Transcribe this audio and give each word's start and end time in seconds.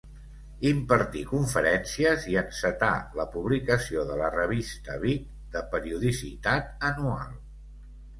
Impartí 0.67 1.19
conferències 1.31 2.23
i 2.31 2.37
encetà 2.41 2.89
la 3.19 3.25
publicació 3.35 4.05
de 4.13 4.15
la 4.21 4.31
revista 4.37 4.95
Vic 5.05 5.27
de 5.57 5.63
periodicitat 5.75 6.87
anual. 6.91 7.37